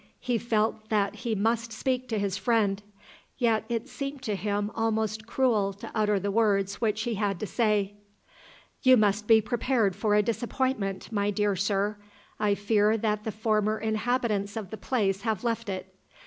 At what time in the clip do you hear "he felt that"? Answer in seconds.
0.19-1.17